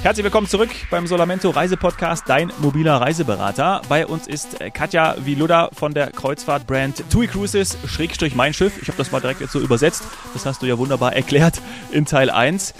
[0.00, 3.82] Herzlich willkommen zurück beim Solamento Reisepodcast, dein mobiler Reiseberater.
[3.88, 8.80] Bei uns ist äh, Katja Viluda von der Kreuzfahrtbrand TUI Cruises, Schrägstrich mein Schiff.
[8.80, 10.04] Ich habe das mal direkt jetzt so übersetzt.
[10.34, 12.74] Das hast du ja wunderbar erklärt in Teil 1.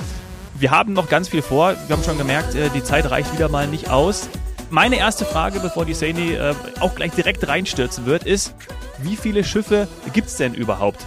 [0.55, 1.75] Wir haben noch ganz viel vor.
[1.89, 4.29] Wir haben schon gemerkt, äh, die Zeit reicht wieder mal nicht aus.
[4.71, 8.55] Meine erste Frage, bevor die Saini äh, auch gleich direkt reinstürzen wird, ist,
[8.99, 11.05] wie viele Schiffe gibt es denn überhaupt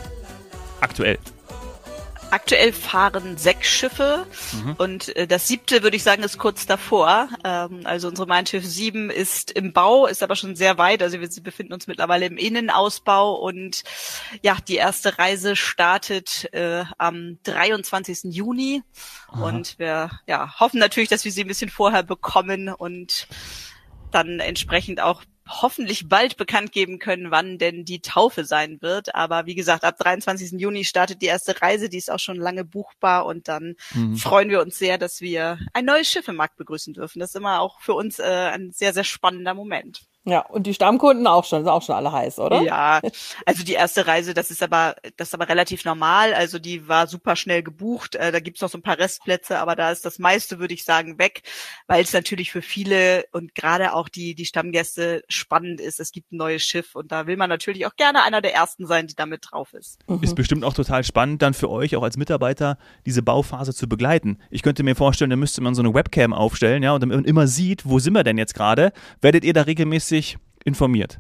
[0.82, 1.20] aktuell?
[2.32, 4.75] Aktuell fahren sechs Schiffe mhm.
[4.77, 7.29] und äh, das siebte, würde ich sagen, ist kurz davor.
[7.43, 11.04] Ähm, also unsere Mein Schiff 7 ist im Bau, ist aber schon sehr weit.
[11.04, 13.83] Also wir befinden uns mittlerweile im Innenausbau und
[14.41, 18.33] ja, die erste Reise startet äh, am 23.
[18.33, 18.82] Juni
[19.27, 19.47] Aha.
[19.47, 23.27] und wir ja, hoffen natürlich, dass wir sie ein bisschen vorher bekommen und
[24.11, 25.24] dann entsprechend auch
[25.61, 29.15] hoffentlich bald bekannt geben können, wann denn die Taufe sein wird.
[29.15, 30.60] Aber wie gesagt, ab 23.
[30.60, 34.16] Juni startet die erste Reise, die ist auch schon lange buchbar und dann mhm.
[34.16, 37.19] freuen wir uns sehr, dass wir ein neues Schiff im Markt begrüßen dürfen.
[37.19, 40.02] Das ist immer auch für uns äh, ein sehr, sehr spannender Moment.
[40.23, 42.61] Ja, und die Stammkunden auch schon, sind auch schon alle heiß, oder?
[42.61, 43.02] Ja,
[43.47, 46.36] also die erste Reise, das ist aber, das ist aber relativ normal.
[46.36, 48.13] Also die war super schnell gebucht.
[48.16, 50.83] Äh, da gibt's noch so ein paar Restplätze, aber da ist das meiste, würde ich
[50.83, 51.41] sagen, weg,
[51.88, 56.00] weil es natürlich für viele und gerade auch die, die Stammgäste spannend ist.
[56.00, 58.85] Es gibt ein neues Schiff und da will man natürlich auch gerne einer der ersten
[58.85, 59.97] sein, die damit drauf ist.
[60.08, 60.22] Mhm.
[60.22, 64.38] Ist bestimmt auch total spannend, dann für euch auch als Mitarbeiter diese Bauphase zu begleiten.
[64.52, 67.47] Ich könnte mir vorstellen, da müsste man so eine Webcam aufstellen, ja, und dann immer
[67.47, 68.94] sieht, wo sind wir denn jetzt gerade?
[69.19, 71.19] Werdet ihr da regelmäßig regelmäßig informiert.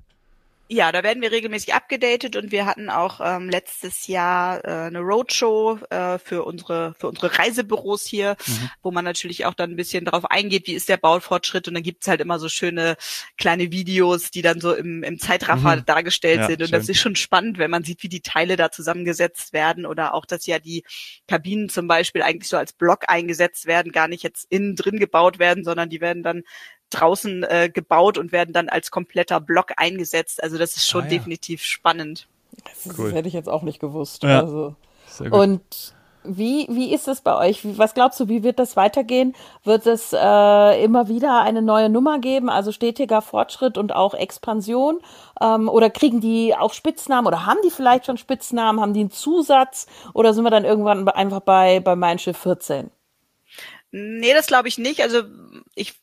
[0.73, 4.99] Ja, da werden wir regelmäßig abgedatet und wir hatten auch ähm, letztes Jahr äh, eine
[4.99, 8.69] Roadshow äh, für unsere für unsere Reisebüros hier, mhm.
[8.81, 11.83] wo man natürlich auch dann ein bisschen darauf eingeht, wie ist der Baufortschritt und dann
[11.83, 12.95] gibt's halt immer so schöne
[13.37, 15.85] kleine Videos, die dann so im, im Zeitraffer mhm.
[15.85, 16.79] dargestellt ja, sind und schön.
[16.79, 20.25] das ist schon spannend, wenn man sieht, wie die Teile da zusammengesetzt werden oder auch,
[20.25, 20.85] dass ja die
[21.27, 25.37] Kabinen zum Beispiel eigentlich so als Block eingesetzt werden, gar nicht jetzt innen drin gebaut
[25.37, 26.43] werden, sondern die werden dann
[26.91, 30.43] draußen äh, gebaut und werden dann als kompletter Block eingesetzt.
[30.43, 31.09] Also das ist schon ah, ja.
[31.09, 32.27] definitiv spannend.
[32.63, 33.05] Das, cool.
[33.05, 34.23] das, hätte ich jetzt auch nicht gewusst.
[34.23, 34.41] Ja.
[34.41, 34.75] Also.
[35.29, 35.93] Und
[36.23, 37.61] wie, wie ist es bei euch?
[37.77, 39.35] Was glaubst du, wie wird das weitergehen?
[39.63, 44.99] Wird es äh, immer wieder eine neue Nummer geben, also stetiger Fortschritt und auch Expansion?
[45.41, 48.79] Ähm, oder kriegen die auch Spitznamen oder haben die vielleicht schon Spitznamen?
[48.79, 49.87] Haben die einen Zusatz?
[50.13, 52.91] Oder sind wir dann irgendwann einfach bei, bei Mein Schiff 14?
[53.91, 55.01] Nee, das glaube ich nicht.
[55.01, 55.23] Also
[55.75, 55.95] ich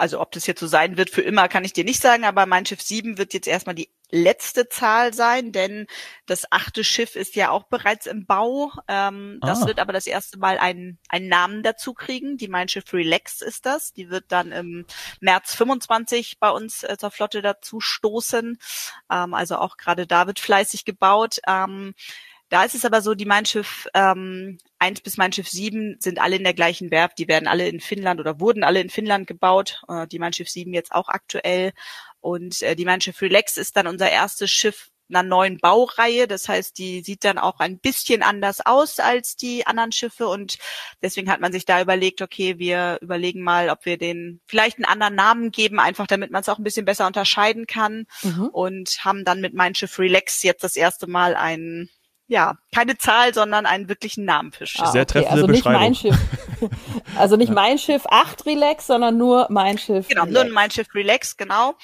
[0.00, 2.46] also ob das jetzt so sein wird für immer, kann ich dir nicht sagen, aber
[2.46, 5.86] mein Schiff 7 wird jetzt erstmal die letzte Zahl sein, denn
[6.26, 8.72] das achte Schiff ist ja auch bereits im Bau.
[8.88, 9.46] Ähm, ah.
[9.46, 12.38] Das wird aber das erste Mal einen, einen Namen dazu kriegen.
[12.38, 13.92] Die Mein Schiff Relax ist das.
[13.92, 14.86] Die wird dann im
[15.20, 18.58] März 25 bei uns äh, zur Flotte dazu stoßen.
[19.10, 21.40] Ähm, also auch gerade da wird fleißig gebaut.
[21.46, 21.94] Ähm,
[22.50, 26.20] da ist es aber so, die Mein Schiff ähm, 1 bis Mein Schiff 7 sind
[26.20, 27.18] alle in der gleichen Werft.
[27.18, 29.82] Die werden alle in Finnland oder wurden alle in Finnland gebaut.
[29.88, 31.72] Äh, die Mein Schiff 7 jetzt auch aktuell.
[32.20, 36.26] Und äh, die Mein Schiff Relax ist dann unser erstes Schiff einer neuen Baureihe.
[36.26, 40.58] Das heißt, die sieht dann auch ein bisschen anders aus als die anderen Schiffe und
[41.02, 44.84] deswegen hat man sich da überlegt, okay, wir überlegen mal, ob wir den vielleicht einen
[44.84, 48.48] anderen Namen geben, einfach damit man es auch ein bisschen besser unterscheiden kann mhm.
[48.52, 51.90] und haben dann mit Mein Schiff Relax jetzt das erste Mal einen
[52.30, 54.84] ja, keine Zahl, sondern einen wirklichen Namen für Schiff.
[54.84, 55.42] Ah, Sehr treffende okay.
[55.42, 55.90] also Beschreibung.
[55.90, 56.70] Nicht mein Schiff.
[57.16, 60.06] Also nicht mein Schiff 8 Relax, sondern nur mein Schiff.
[60.06, 60.44] Genau, Relax.
[60.44, 61.74] nur mein Schiff Relax, genau.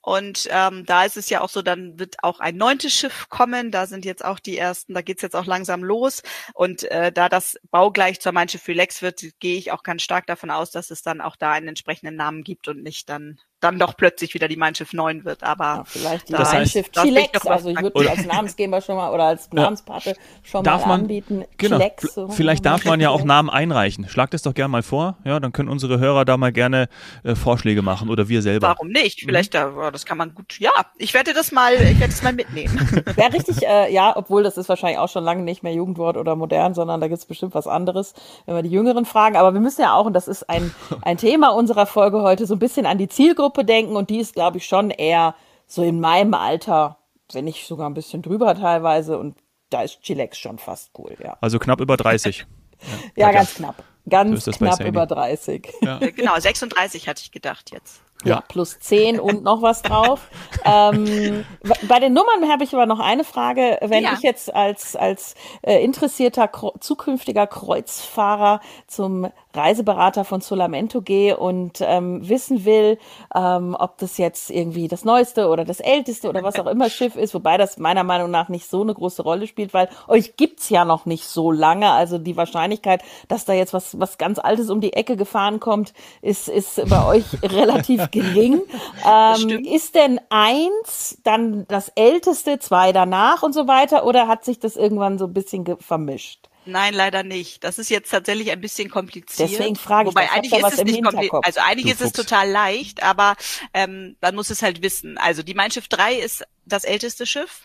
[0.00, 3.70] Und ähm, da ist es ja auch so, dann wird auch ein neuntes Schiff kommen.
[3.70, 6.24] Da sind jetzt auch die ersten, da geht's jetzt auch langsam los.
[6.54, 10.26] Und äh, da das baugleich zur Mein Schiff Relax wird, gehe ich auch ganz stark
[10.26, 13.78] davon aus, dass es dann auch da einen entsprechenden Namen gibt und nicht dann dann
[13.78, 17.46] doch plötzlich wieder die Mein Schiff 9 wird, aber ja, vielleicht die Mein Schiff Chilex,
[17.46, 21.38] also ich würde als Namensgeber schon mal oder als Namenspate schon darf mal anbieten.
[21.38, 24.08] Man, genau, Chilex, so vielleicht darf man ja auch Namen einreichen.
[24.08, 26.88] Schlag das doch gerne mal vor, ja, dann können unsere Hörer da mal gerne
[27.22, 28.68] äh, Vorschläge machen oder wir selber.
[28.68, 29.22] Warum nicht?
[29.22, 29.28] Mhm.
[29.28, 29.76] Vielleicht, mhm.
[29.76, 32.76] da, das kann man gut, ja, ich werde das mal, ich werde das mal mitnehmen.
[33.14, 36.34] Wäre richtig, äh, ja, obwohl das ist wahrscheinlich auch schon lange nicht mehr Jugendwort oder
[36.34, 38.12] modern, sondern da gibt's bestimmt was anderes,
[38.46, 41.16] wenn wir die Jüngeren fragen, aber wir müssen ja auch, und das ist ein, ein
[41.16, 44.58] Thema unserer Folge heute, so ein bisschen an die Zielgruppe denken und die ist glaube
[44.58, 45.34] ich, schon eher
[45.66, 46.98] so in meinem Alter,
[47.32, 49.18] wenn nicht sogar ein bisschen drüber teilweise.
[49.18, 49.36] Und
[49.70, 51.36] da ist Chilex schon fast cool, ja.
[51.40, 52.46] Also knapp über 30.
[53.16, 53.82] ja, ja, ganz knapp.
[54.08, 55.72] Ganz so knapp über 30.
[55.80, 55.98] Ja.
[55.98, 58.02] Genau, 36 hatte ich gedacht jetzt.
[58.24, 58.36] Ja.
[58.36, 58.40] ja.
[58.46, 60.28] plus 10 und noch was drauf.
[60.64, 61.44] ähm,
[61.88, 63.78] bei den Nummern habe ich aber noch eine Frage.
[63.80, 64.12] Wenn ja.
[64.14, 66.50] ich jetzt als, als äh, interessierter
[66.80, 72.98] zukünftiger Kreuzfahrer zum Reiseberater von Solamento gehe und ähm, wissen will,
[73.34, 77.16] ähm, ob das jetzt irgendwie das neueste oder das älteste oder was auch immer Schiff
[77.16, 80.68] ist, wobei das meiner Meinung nach nicht so eine große Rolle spielt, weil euch gibt's
[80.68, 81.90] ja noch nicht so lange.
[81.90, 85.92] Also die Wahrscheinlichkeit, dass da jetzt was, was ganz Altes um die Ecke gefahren kommt,
[86.20, 88.62] ist, ist bei euch relativ gering.
[89.06, 94.58] Ähm, ist denn eins dann das älteste, zwei danach und so weiter, oder hat sich
[94.58, 96.48] das irgendwann so ein bisschen vermischt?
[96.64, 97.64] Nein, leider nicht.
[97.64, 99.50] Das ist jetzt tatsächlich ein bisschen kompliziert.
[99.50, 101.44] Deswegen frage ich, Wobei eigentlich ist es nicht kompliziert.
[101.44, 103.36] Also eigentlich ist es total leicht, aber
[103.74, 105.18] ähm, man muss es halt wissen.
[105.18, 107.62] Also die Mein Schiff 3 ist das älteste Schiff.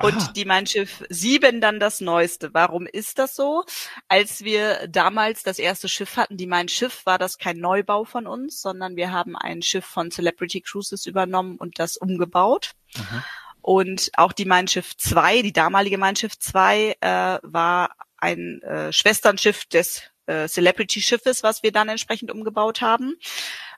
[0.00, 0.32] Und Aha.
[0.32, 2.52] die Mein Schiff 7 dann das neueste.
[2.52, 3.64] Warum ist das so?
[4.08, 8.26] Als wir damals das erste Schiff hatten, die Mein Schiff, war das kein Neubau von
[8.26, 12.72] uns, sondern wir haben ein Schiff von Celebrity Cruises übernommen und das umgebaut.
[12.96, 13.22] Aha.
[13.62, 18.92] Und auch die Mein Schiff 2, die damalige Mein Schiff 2, äh, war ein äh,
[18.92, 23.16] Schwesternschiff des äh, Celebrity Schiffes, was wir dann entsprechend umgebaut haben.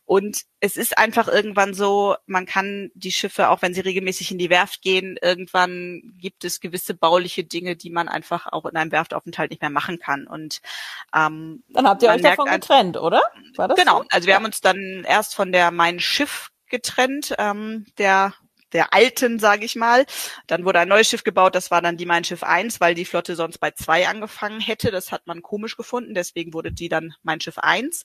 [0.06, 4.38] Und es ist einfach irgendwann so, man kann die Schiffe, auch wenn sie regelmäßig in
[4.38, 8.92] die Werft gehen, irgendwann gibt es gewisse bauliche Dinge, die man einfach auch in einem
[8.92, 10.26] Werftaufenthalt nicht mehr machen kann.
[10.26, 10.60] Und
[11.14, 13.22] ähm, dann habt ihr euch davon getrennt, oder?
[13.56, 14.02] War das genau.
[14.02, 14.08] So?
[14.10, 14.37] Also wir ja.
[14.37, 18.34] haben uns dann erst von der Mein Schiff getrennt, ähm, der
[18.75, 20.05] der alten, sage ich mal.
[20.47, 23.05] Dann wurde ein neues Schiff gebaut, das war dann die Mein Schiff 1, weil die
[23.05, 24.91] Flotte sonst bei 2 angefangen hätte.
[24.91, 28.05] Das hat man komisch gefunden, deswegen wurde die dann Mein Schiff 1.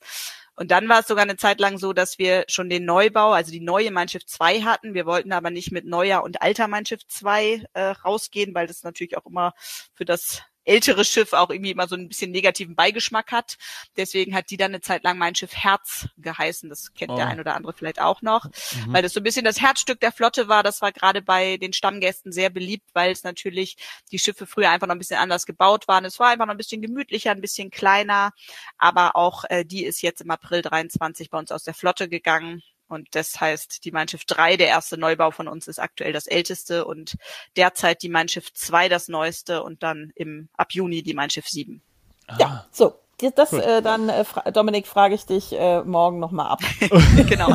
[0.55, 3.49] Und dann war es sogar eine Zeit lang so, dass wir schon den Neubau, also
[3.49, 4.93] die neue Mein Schiff 2 hatten.
[4.93, 8.83] Wir wollten aber nicht mit neuer und alter Mein Schiff 2 äh, rausgehen, weil das
[8.83, 9.53] natürlich auch immer
[9.93, 13.57] für das ältere Schiff auch irgendwie immer so ein bisschen negativen Beigeschmack hat.
[13.97, 16.69] Deswegen hat die dann eine Zeit lang mein Schiff Herz geheißen.
[16.69, 17.15] Das kennt oh.
[17.15, 18.93] der ein oder andere vielleicht auch noch, mhm.
[18.93, 20.63] weil das so ein bisschen das Herzstück der Flotte war.
[20.63, 23.77] Das war gerade bei den Stammgästen sehr beliebt, weil es natürlich
[24.11, 26.05] die Schiffe früher einfach noch ein bisschen anders gebaut waren.
[26.05, 28.31] Es war einfach noch ein bisschen gemütlicher, ein bisschen kleiner,
[28.77, 32.61] aber auch äh, die ist jetzt im April 23 bei uns aus der Flotte gegangen.
[32.89, 36.27] Und das heißt, die Mein Schiff 3, der erste Neubau von uns, ist aktuell das
[36.27, 37.15] älteste und
[37.55, 41.47] derzeit die Mein Schiff 2 das neueste und dann im ab Juni die Mein Schiff
[41.47, 41.81] 7.
[42.27, 42.37] Ah.
[42.39, 42.99] Ja, so.
[43.35, 43.59] Das cool.
[43.59, 46.61] äh, dann, äh, fra Dominik, frage ich dich äh, morgen nochmal ab.
[47.27, 47.49] genau.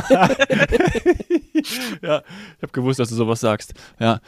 [2.03, 3.73] ja, ich habe gewusst, dass du sowas sagst.
[3.99, 4.21] Ja.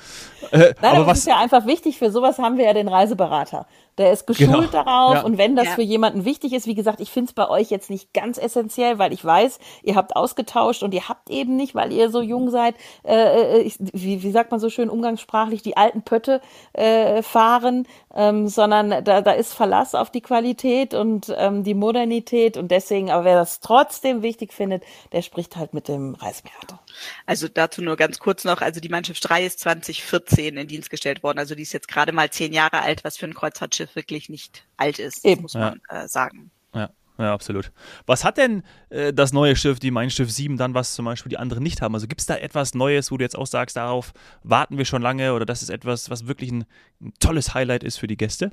[0.51, 1.99] Äh, Nein, aber was ist ja einfach wichtig.
[1.99, 3.67] Für sowas haben wir ja den Reiseberater.
[3.99, 4.85] Der ist geschult genau.
[4.85, 5.23] darauf ja.
[5.23, 5.73] und wenn das ja.
[5.73, 8.99] für jemanden wichtig ist, wie gesagt, ich finde es bei euch jetzt nicht ganz essentiell,
[8.99, 12.51] weil ich weiß, ihr habt ausgetauscht und ihr habt eben nicht, weil ihr so jung
[12.51, 16.41] seid, äh, äh ich, wie, wie sagt man so schön umgangssprachlich, die alten Pötte
[16.73, 22.57] äh, fahren, ähm, sondern da, da ist Verlass auf die Qualität und ähm, die Modernität
[22.57, 24.83] und deswegen, aber wer das trotzdem wichtig findet,
[25.13, 26.81] der spricht halt mit dem Reisberater.
[27.27, 31.23] Also dazu nur ganz kurz noch, also die Mannschaft 3 ist 2014 in Dienst gestellt
[31.23, 34.29] worden, also die ist jetzt gerade mal zehn Jahre alt, was für ein Kreuzfahrtschiff wirklich
[34.29, 35.43] nicht alt ist, Eben.
[35.43, 36.05] muss man ja.
[36.05, 36.51] äh, sagen.
[36.75, 36.91] Ja.
[37.19, 37.73] Ja, absolut.
[38.05, 41.31] Was hat denn äh, das neue Schiff, die Mein Schiff 7, dann, was zum Beispiel
[41.31, 41.95] die anderen nicht haben?
[41.95, 45.01] Also gibt es da etwas Neues, wo du jetzt auch sagst, darauf warten wir schon
[45.01, 46.67] lange oder das ist etwas, was wirklich ein,
[47.01, 48.51] ein tolles Highlight ist für die Gäste?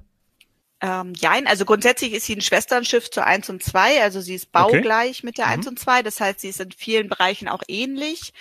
[0.84, 4.52] Ähm, ja, also grundsätzlich ist sie ein Schwesternschiff zur 1 und 2, also sie ist
[4.52, 5.26] baugleich okay.
[5.26, 5.54] mit der mhm.
[5.54, 8.34] 1 und 2, das heißt, sie ist in vielen Bereichen auch ähnlich.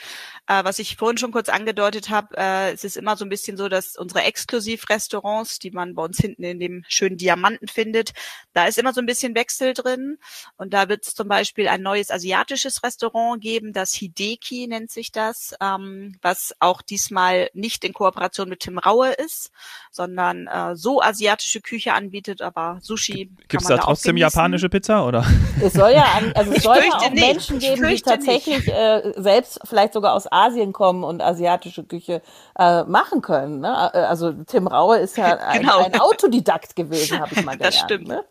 [0.49, 3.57] Äh, was ich vorhin schon kurz angedeutet habe, äh, es ist immer so ein bisschen
[3.57, 8.11] so, dass unsere Exklusivrestaurants, die man bei uns hinten in dem schönen Diamanten findet,
[8.53, 10.19] da ist immer so ein bisschen Wechsel drin.
[10.57, 15.13] Und da wird es zum Beispiel ein neues asiatisches Restaurant geben, das Hideki nennt sich
[15.13, 19.53] das, ähm, was auch diesmal nicht in Kooperation mit Tim Raue ist,
[19.93, 23.31] sondern äh, so asiatische Küche anbietet, aber Sushi.
[23.49, 25.25] Gibt es da, da trotzdem japanische Pizza oder?
[25.63, 27.21] Es soll ja, an, also es soll ja auch nicht.
[27.21, 32.23] Menschen geben, die tatsächlich äh, selbst vielleicht sogar aus Asien kommen und asiatische Küche
[32.59, 33.61] äh, machen können.
[33.61, 33.91] Ne?
[33.93, 35.85] Äh, also Tim Raue ist ja ein, genau.
[35.85, 37.75] ein Autodidakt gewesen, habe ich mal gelernt.
[37.75, 38.09] Das stimmt.
[38.09, 38.25] Ne?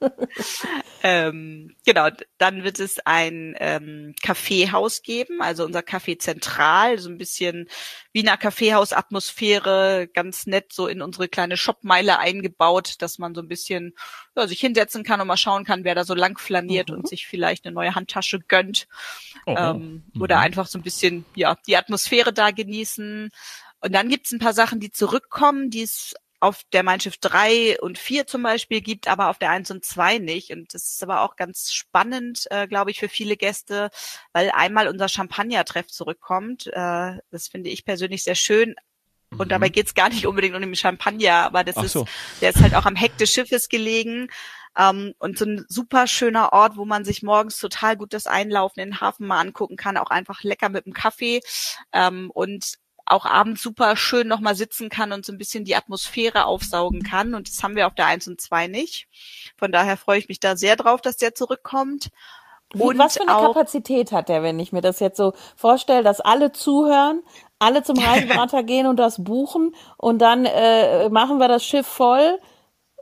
[1.04, 7.18] Ähm, genau, dann wird es ein ähm, Kaffeehaus geben, also unser Café Zentral, so ein
[7.18, 7.68] bisschen
[8.14, 13.94] Wiener Kaffeehaus-Atmosphäre, ganz nett so in unsere kleine Shopmeile eingebaut, dass man so ein bisschen
[14.36, 16.98] ja, sich hinsetzen kann und mal schauen kann, wer da so lang flaniert mhm.
[16.98, 18.88] und sich vielleicht eine neue Handtasche gönnt.
[19.48, 20.22] Oh, ähm, mhm.
[20.22, 23.32] Oder einfach so ein bisschen ja die Atmosphäre da genießen.
[23.80, 27.98] Und dann gibt's ein paar Sachen, die zurückkommen, die es auf der Schiff 3 und
[27.98, 30.52] 4 zum Beispiel gibt, aber auf der 1 und 2 nicht.
[30.52, 33.92] Und das ist aber auch ganz spannend, äh, glaube ich, für viele Gäste,
[34.34, 36.68] weil einmal unser Champagner-Treff zurückkommt.
[36.68, 38.76] Äh, das finde ich persönlich sehr schön.
[39.30, 39.50] Und mhm.
[39.50, 42.04] dabei geht's gar nicht unbedingt um den Champagner, aber das so.
[42.04, 44.28] ist, der ist halt auch am Heck des Schiffes gelegen.
[44.74, 48.82] Um, und so ein super schöner Ort, wo man sich morgens total gut das Einlaufen
[48.82, 51.42] in den Hafen mal angucken kann, auch einfach lecker mit dem Kaffee.
[51.92, 52.78] Um, und
[53.12, 57.34] auch abends super schön nochmal sitzen kann und so ein bisschen die Atmosphäre aufsaugen kann.
[57.34, 59.08] Und das haben wir auf der 1 und 2 nicht.
[59.58, 62.10] Von daher freue ich mich da sehr drauf, dass der zurückkommt.
[62.74, 66.04] Und was für eine auch, Kapazität hat der, wenn ich mir das jetzt so vorstelle,
[66.04, 67.22] dass alle zuhören,
[67.60, 72.40] alle zum Reiseberater gehen und das buchen und dann äh, machen wir das Schiff voll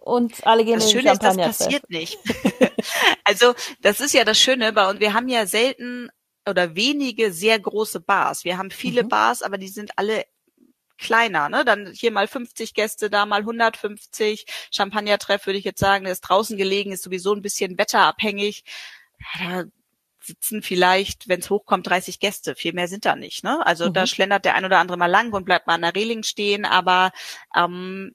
[0.01, 2.17] und alle gehen das in den Schöne ist, das passiert nicht.
[3.23, 4.99] also das ist ja das Schöne bei uns.
[4.99, 6.09] Wir haben ja selten
[6.49, 8.43] oder wenige sehr große Bars.
[8.43, 9.09] Wir haben viele mhm.
[9.09, 10.25] Bars, aber die sind alle
[10.97, 11.65] kleiner, ne?
[11.65, 14.45] Dann hier mal 50 Gäste, da mal 150.
[14.71, 18.63] Champagnertreff würde ich jetzt sagen, der ist draußen gelegen, ist sowieso ein bisschen wetterabhängig.
[19.39, 19.69] Ja, da
[20.21, 22.55] sitzen vielleicht, wenn es hochkommt, 30 Gäste.
[22.55, 23.43] Viel mehr sind da nicht.
[23.43, 23.65] Ne?
[23.65, 23.93] Also mhm.
[23.93, 26.65] da schlendert der ein oder andere mal lang und bleibt mal an der Reling stehen.
[26.65, 27.11] Aber
[27.55, 28.13] ähm,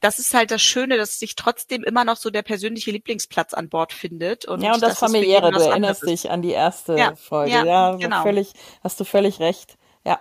[0.00, 3.68] das ist halt das Schöne, dass sich trotzdem immer noch so der persönliche Lieblingsplatz an
[3.68, 4.44] Bord findet.
[4.44, 7.52] Und ja, und das, das familiäre, du erinnerst dich an die erste ja, Folge.
[7.52, 8.22] Ja, ja genau.
[8.22, 9.76] völlig, hast du völlig recht.
[10.04, 10.20] Ja.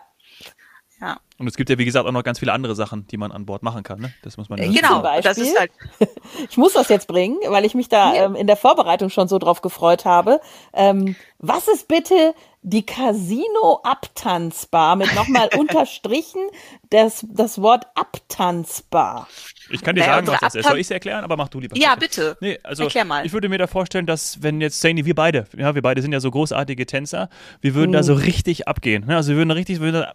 [1.01, 1.19] Ja.
[1.37, 3.45] Und es gibt ja, wie gesagt, auch noch ganz viele andere Sachen, die man an
[3.45, 3.99] Bord machen kann.
[3.99, 4.13] Ne?
[4.23, 5.71] Das muss man ja Genau, das ist halt.
[6.49, 8.25] ich muss das jetzt bringen, weil ich mich da ja.
[8.25, 10.39] ähm, in der Vorbereitung schon so drauf gefreut habe.
[10.71, 12.33] Ähm, was ist bitte
[12.65, 16.41] die Casino-Abtanzbar mit nochmal unterstrichen
[16.89, 19.27] das, das Wort abtanzbar.
[19.69, 20.67] Ich kann dir naja, sagen, was das ist.
[20.67, 21.23] Soll ich es erklären?
[21.23, 21.77] Aber mach du lieber.
[21.77, 22.37] Ja, bitte.
[22.39, 23.25] Nee, also Erklär mal.
[23.25, 26.11] Ich würde mir da vorstellen, dass wenn jetzt Saini, wir beide, ja, wir beide sind
[26.11, 27.29] ja so großartige Tänzer,
[27.61, 27.93] wir würden hm.
[27.93, 29.05] da so richtig abgehen.
[29.05, 29.15] Ne?
[29.15, 30.05] Also wir würden richtig, würden,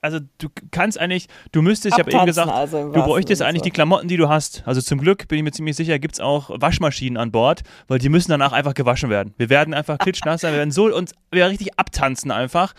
[0.00, 3.64] also du kannst eigentlich, du müsstest, ich habe eben gesagt, also du bräuchtest eigentlich so.
[3.64, 4.62] die Klamotten, die du hast.
[4.66, 7.98] Also zum Glück bin ich mir ziemlich sicher, gibt es auch Waschmaschinen an Bord, weil
[7.98, 9.34] die müssen danach einfach gewaschen werden.
[9.36, 12.74] Wir werden einfach klitschnass sein, wir werden so uns wir werden richtig abtanzen einfach.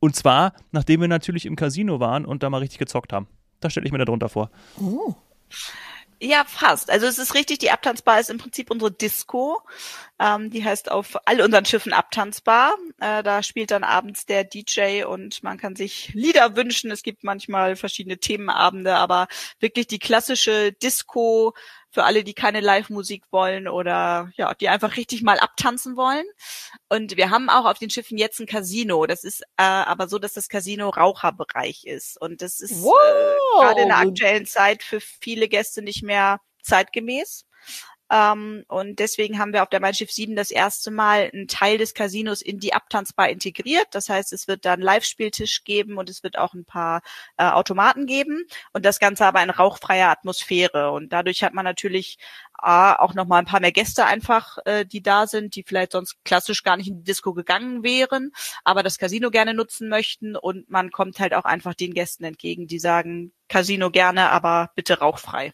[0.00, 3.28] Und zwar, nachdem wir natürlich im Casino waren und da mal richtig gezockt haben.
[3.60, 4.50] Das stelle ich mir darunter vor.
[4.80, 5.14] Oh.
[6.18, 6.90] Ja, fast.
[6.90, 9.60] Also es ist richtig, die Abtanzbar ist im Prinzip unsere Disco.
[10.18, 12.74] Ähm, die heißt auf all unseren Schiffen Abtanzbar.
[13.00, 16.90] Äh, da spielt dann abends der DJ und man kann sich Lieder wünschen.
[16.90, 19.28] Es gibt manchmal verschiedene Themenabende, aber
[19.60, 21.54] wirklich die klassische Disco
[21.96, 26.26] für alle, die keine Live-Musik wollen oder ja, die einfach richtig mal abtanzen wollen.
[26.90, 29.06] Und wir haben auch auf den Schiffen jetzt ein Casino.
[29.06, 32.20] Das ist äh, aber so, dass das Casino Raucherbereich ist.
[32.20, 32.92] Und das ist wow.
[32.92, 37.46] äh, gerade in der aktuellen Zeit für viele Gäste nicht mehr zeitgemäß.
[38.10, 41.78] Ähm, und deswegen haben wir auf der Mein Schiff 7 das erste Mal einen Teil
[41.78, 43.88] des Casinos in die Abtanzbar integriert.
[43.92, 47.02] Das heißt, es wird dann Live-Spieltisch geben und es wird auch ein paar
[47.36, 50.92] äh, Automaten geben und das Ganze aber in rauchfreier Atmosphäre.
[50.92, 52.18] Und dadurch hat man natürlich
[52.58, 56.16] A, auch nochmal ein paar mehr Gäste einfach, äh, die da sind, die vielleicht sonst
[56.24, 58.32] klassisch gar nicht in die Disco gegangen wären,
[58.64, 62.66] aber das Casino gerne nutzen möchten und man kommt halt auch einfach den Gästen entgegen,
[62.66, 65.52] die sagen, Casino gerne, aber bitte rauchfrei.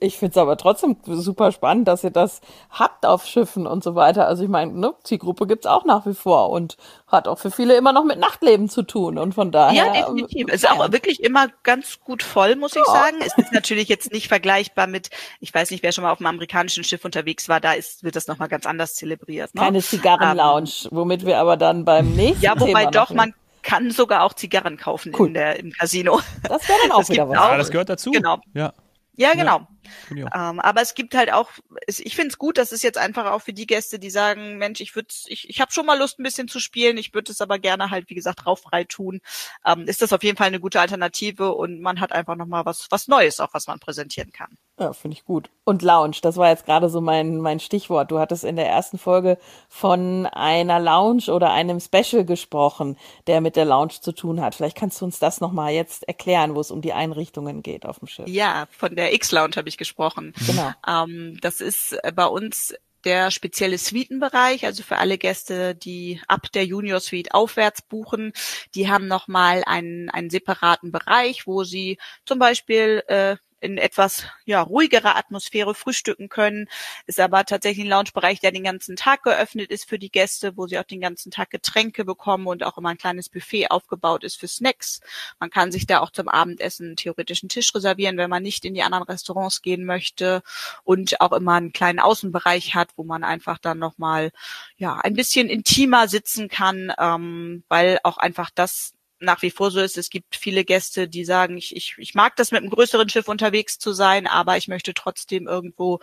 [0.00, 3.94] Ich finde es aber trotzdem super spannend, dass ihr das habt auf Schiffen und so
[3.94, 4.26] weiter.
[4.26, 7.76] Also ich meine, ne, Zielgruppe gibt's auch nach wie vor und hat auch für viele
[7.76, 9.18] immer noch mit Nachtleben zu tun.
[9.18, 9.86] Und von daher.
[9.86, 10.46] Ja, definitiv.
[10.48, 12.92] Es ist auch wirklich immer ganz gut voll, muss ich ja.
[12.92, 13.16] sagen.
[13.20, 15.10] Es ist natürlich jetzt nicht vergleichbar mit,
[15.40, 18.16] ich weiß nicht, wer schon mal auf einem amerikanischen Schiff unterwegs war, da ist, wird
[18.16, 19.54] das nochmal ganz anders zelebriert.
[19.54, 19.60] Ne?
[19.60, 23.90] Keine Zigarrenlounge, um, womit wir aber dann beim nächsten Ja, wobei Thema doch, man kann
[23.90, 25.28] sogar auch Zigarren kaufen cool.
[25.28, 26.20] in der, im Casino.
[26.42, 27.38] Das wäre dann auch das wieder was.
[27.38, 28.10] Auch, ja, das gehört dazu.
[28.10, 28.38] Genau.
[28.54, 28.72] Ja.
[29.18, 29.66] Ja, genau.
[30.14, 31.50] Ja, ähm, aber es gibt halt auch,
[31.88, 34.80] ich finde es gut, dass es jetzt einfach auch für die Gäste, die sagen, Mensch,
[34.80, 37.40] ich würde, ich, ich habe schon mal Lust, ein bisschen zu spielen, ich würde es
[37.40, 39.20] aber gerne halt, wie gesagt, rauffrei tun,
[39.66, 42.86] ähm, ist das auf jeden Fall eine gute Alternative und man hat einfach nochmal was,
[42.90, 44.56] was Neues auch, was man präsentieren kann.
[44.78, 45.50] Ja, finde ich gut.
[45.64, 48.10] Und Lounge, das war jetzt gerade so mein, mein Stichwort.
[48.10, 49.36] Du hattest in der ersten Folge
[49.68, 54.54] von einer Lounge oder einem Special gesprochen, der mit der Lounge zu tun hat.
[54.54, 57.98] Vielleicht kannst du uns das nochmal jetzt erklären, wo es um die Einrichtungen geht auf
[57.98, 58.28] dem Schiff.
[58.28, 60.32] Ja, von der X-Lounge habe ich gesprochen.
[60.46, 60.72] Genau.
[60.86, 66.64] Ähm, das ist bei uns der spezielle Suitenbereich, also für alle Gäste, die ab der
[66.64, 68.32] Junior Suite aufwärts buchen,
[68.74, 74.60] die haben nochmal einen, einen separaten Bereich, wo sie zum Beispiel äh, in etwas ja,
[74.60, 76.68] ruhigerer Atmosphäre frühstücken können.
[77.06, 80.66] Ist aber tatsächlich ein Loungebereich, der den ganzen Tag geöffnet ist für die Gäste, wo
[80.66, 84.38] sie auch den ganzen Tag Getränke bekommen und auch immer ein kleines Buffet aufgebaut ist
[84.38, 85.00] für Snacks.
[85.40, 88.74] Man kann sich da auch zum Abendessen theoretisch einen Tisch reservieren, wenn man nicht in
[88.74, 90.42] die anderen Restaurants gehen möchte
[90.84, 94.30] und auch immer einen kleinen Außenbereich hat, wo man einfach dann nochmal
[94.76, 99.80] ja ein bisschen intimer sitzen kann, ähm, weil auch einfach das nach wie vor so
[99.80, 99.98] ist.
[99.98, 103.28] Es gibt viele Gäste, die sagen, ich, ich, ich mag das mit einem größeren Schiff
[103.28, 106.00] unterwegs zu sein, aber ich möchte trotzdem irgendwo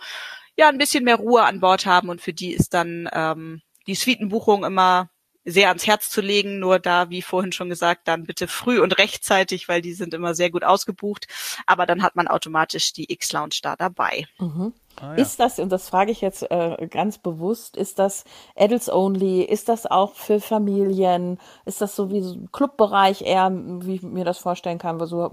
[0.56, 3.94] ja ein bisschen mehr Ruhe an Bord haben und für die ist dann ähm, die
[3.94, 5.10] Suitenbuchung immer
[5.46, 8.98] sehr ans Herz zu legen, nur da, wie vorhin schon gesagt, dann bitte früh und
[8.98, 11.28] rechtzeitig, weil die sind immer sehr gut ausgebucht.
[11.66, 14.26] Aber dann hat man automatisch die X-Lounge da dabei.
[14.40, 14.74] Mhm.
[15.00, 15.22] Ah, ja.
[15.22, 18.24] Ist das, und das frage ich jetzt äh, ganz bewusst, ist das
[18.54, 19.42] Adults Only?
[19.42, 21.38] Ist das auch für Familien?
[21.66, 24.98] Ist das so wie so ein Clubbereich eher, wie ich mir das vorstellen kann?
[25.06, 25.30] So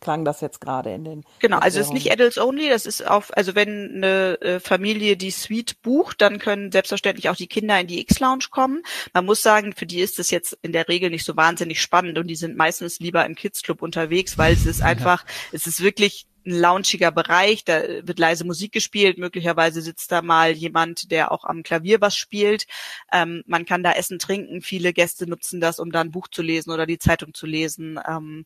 [0.00, 1.24] klang das jetzt gerade in den.
[1.38, 5.16] Genau, also es ist nicht Adults Only, das ist auf, also wenn eine äh, Familie
[5.16, 8.82] die Suite bucht, dann können selbstverständlich auch die Kinder in die X-Lounge kommen.
[9.14, 12.18] Man muss sagen, für die ist das jetzt in der Regel nicht so wahnsinnig spannend
[12.18, 15.82] und die sind meistens lieber im Kids Club unterwegs, weil es ist einfach, es ist
[15.82, 21.32] wirklich ein launchiger Bereich, da wird leise Musik gespielt, möglicherweise sitzt da mal jemand, der
[21.32, 22.66] auch am Klavier was spielt.
[23.12, 24.62] Ähm, man kann da essen, trinken.
[24.62, 27.98] Viele Gäste nutzen das, um da ein Buch zu lesen oder die Zeitung zu lesen.
[28.08, 28.44] Ähm,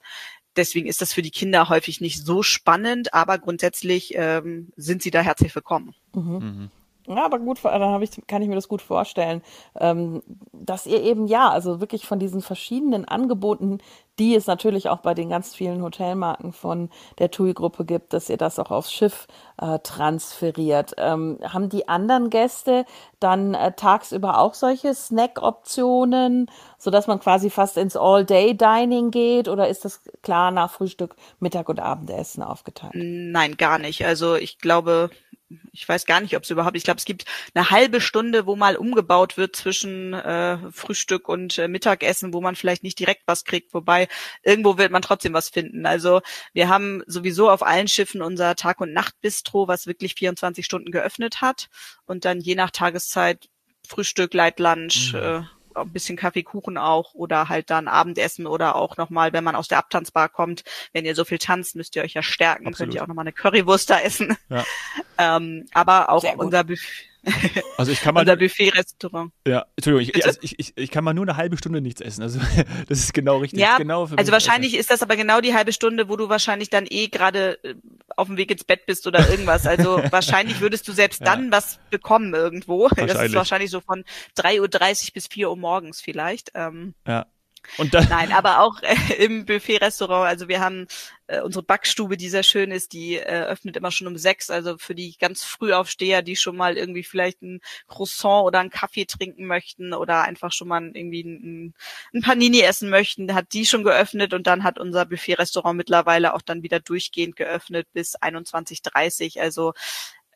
[0.56, 5.10] deswegen ist das für die Kinder häufig nicht so spannend, aber grundsätzlich ähm, sind sie
[5.10, 5.94] da herzlich willkommen.
[6.14, 6.38] Mhm.
[6.38, 6.70] Mhm.
[7.06, 9.42] Ja, aber gut, dann ich, kann ich mir das gut vorstellen,
[9.74, 13.78] ähm, dass ihr eben ja, also wirklich von diesen verschiedenen Angeboten,
[14.20, 18.36] die es natürlich auch bei den ganz vielen Hotelmarken von der TUI-Gruppe gibt, dass ihr
[18.36, 20.92] das auch aufs Schiff äh, transferiert.
[20.98, 22.84] Ähm, haben die anderen Gäste
[23.18, 29.86] dann äh, tagsüber auch solche Snack-Optionen, sodass man quasi fast ins All-Day-Dining geht oder ist
[29.86, 32.92] das klar nach Frühstück, Mittag und Abendessen aufgeteilt?
[32.94, 34.04] Nein, gar nicht.
[34.04, 35.08] Also ich glaube,
[35.72, 38.56] ich weiß gar nicht, ob es überhaupt, ich glaube, es gibt eine halbe Stunde, wo
[38.56, 43.44] mal umgebaut wird zwischen äh, Frühstück und äh, Mittagessen, wo man vielleicht nicht direkt was
[43.44, 44.08] kriegt, wobei
[44.42, 45.86] irgendwo wird man trotzdem was finden.
[45.86, 46.20] Also
[46.52, 51.40] wir haben sowieso auf allen Schiffen unser Tag- und Nachtbistro, was wirklich 24 Stunden geöffnet
[51.40, 51.68] hat
[52.06, 53.48] und dann je nach Tageszeit
[53.86, 55.18] Frühstück, Light Lunch, mhm.
[55.18, 55.42] äh,
[55.74, 59.78] ein bisschen Kaffeekuchen auch oder halt dann Abendessen oder auch nochmal, wenn man aus der
[59.78, 62.78] Abtanzbar kommt, wenn ihr so viel tanzt, müsst ihr euch ja stärken, Absolut.
[62.78, 64.36] könnt ihr auch nochmal eine Currywurst da essen.
[64.48, 64.64] Ja.
[65.18, 67.09] ähm, aber auch unser Buffet
[67.76, 69.32] also ich kann mal unser Buffet-Restaurant.
[69.46, 72.22] Ja, Entschuldigung, ich, also ich, ich, ich kann mal nur eine halbe Stunde nichts essen.
[72.22, 72.40] Also
[72.88, 73.60] das ist genau richtig.
[73.60, 76.70] Ja, genau für also wahrscheinlich ist das aber genau die halbe Stunde, wo du wahrscheinlich
[76.70, 77.74] dann eh gerade äh,
[78.16, 79.66] auf dem Weg ins Bett bist oder irgendwas.
[79.66, 81.52] Also wahrscheinlich würdest du selbst dann ja.
[81.52, 82.88] was bekommen irgendwo.
[82.88, 84.04] Das ist wahrscheinlich so von
[84.38, 84.60] 3.30
[85.08, 86.52] Uhr bis 4 Uhr morgens vielleicht.
[86.54, 87.26] Ähm, ja.
[87.78, 90.26] Und dann Nein, aber auch äh, im Buffet-Restaurant.
[90.26, 90.86] Also wir haben
[91.26, 94.50] äh, unsere Backstube, die sehr schön ist, die äh, öffnet immer schon um sechs.
[94.50, 99.04] Also für die ganz Frühaufsteher, die schon mal irgendwie vielleicht ein Croissant oder einen Kaffee
[99.04, 101.74] trinken möchten oder einfach schon mal irgendwie ein,
[102.12, 106.42] ein Panini essen möchten, hat die schon geöffnet und dann hat unser Buffet-Restaurant mittlerweile auch
[106.42, 109.74] dann wieder durchgehend geöffnet bis 21.30 Also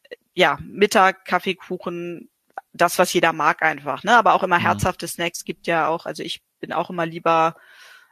[0.09, 2.29] äh, ja, Mittag, Kaffeekuchen,
[2.75, 4.17] das, was jeder mag einfach, ne?
[4.17, 4.65] Aber auch immer mhm.
[4.65, 7.57] herzhafte Snacks gibt ja auch, also ich bin auch immer lieber,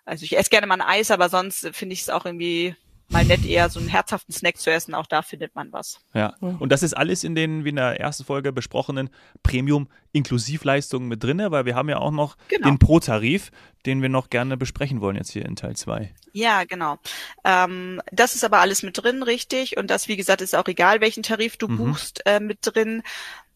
[0.05, 2.77] also ich esse gerne mal ein Eis, aber sonst finde ich es auch irgendwie
[3.13, 4.95] mal nett, eher so einen herzhaften Snack zu essen.
[4.95, 6.01] Auch da findet man was.
[6.15, 9.11] Ja, und das ist alles in den, wie in der ersten Folge besprochenen
[9.43, 12.69] Premium-Inklusivleistungen mit drin, weil wir haben ja auch noch genau.
[12.69, 13.51] den Pro-Tarif,
[13.87, 16.13] den wir noch gerne besprechen wollen jetzt hier in Teil 2.
[16.33, 16.99] Ja, genau.
[17.45, 19.77] Ähm, das ist aber alles mit drin, richtig.
[19.77, 21.77] Und das, wie gesagt, ist auch egal, welchen Tarif du mhm.
[21.77, 23.03] buchst, äh, mit drin.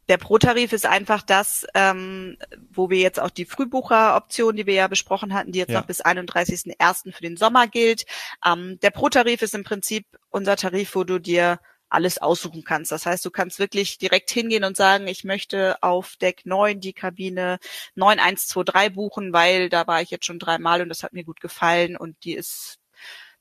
[0.09, 2.37] Der Pro-Tarif ist einfach das, ähm,
[2.71, 5.81] wo wir jetzt auch die Frühbucheroption, die wir ja besprochen hatten, die jetzt ja.
[5.81, 7.12] noch bis 31.01.
[7.12, 8.07] für den Sommer gilt.
[8.45, 12.92] Ähm, der Pro-Tarif ist im Prinzip unser Tarif, wo du dir alles aussuchen kannst.
[12.92, 16.92] Das heißt, du kannst wirklich direkt hingehen und sagen, ich möchte auf Deck 9 die
[16.92, 17.59] Kabine
[17.95, 21.97] 9123 buchen, weil da war ich jetzt schon dreimal und das hat mir gut gefallen
[21.97, 22.79] und die ist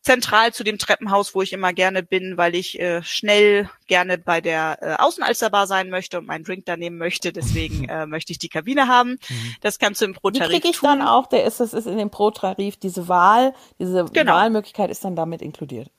[0.06, 4.40] zentral zu dem Treppenhaus, wo ich immer gerne bin, weil ich äh, schnell gerne bei
[4.40, 7.34] der äh, Außenalsterbar sein möchte und meinen Drink da nehmen möchte.
[7.34, 9.20] Deswegen äh, möchte ich die Kabine haben.
[9.30, 9.56] Mhm.
[9.62, 10.90] Das kannst du im Pro-Tarif kriege ich tun.
[10.90, 14.34] dann auch, der ist, das ist in dem Pro-Tarif, diese Wahl, diese genau.
[14.34, 15.90] Wahlmöglichkeit ist dann damit inkludiert.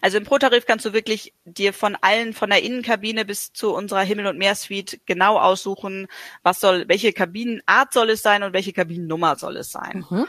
[0.00, 4.02] Also im Pro-Tarif kannst du wirklich dir von allen, von der Innenkabine bis zu unserer
[4.02, 6.08] Himmel- und Meersuite genau aussuchen,
[6.42, 10.04] was soll, welche Kabinenart soll es sein und welche Kabinennummer soll es sein.
[10.08, 10.26] Mhm.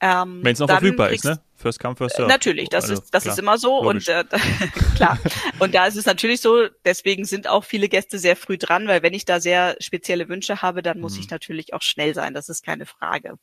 [0.00, 1.40] Ähm, Wenn es noch verfügbar ist, ne?
[1.54, 2.28] First come, first serve.
[2.28, 4.08] Natürlich, das also, ist das klar, ist immer so logisch.
[4.08, 4.24] und äh,
[4.96, 5.18] klar.
[5.58, 9.02] Und da ist es natürlich so, deswegen sind auch viele Gäste sehr früh dran, weil
[9.02, 11.20] wenn ich da sehr spezielle Wünsche habe, dann muss mhm.
[11.20, 13.38] ich natürlich auch schnell sein, das ist keine Frage.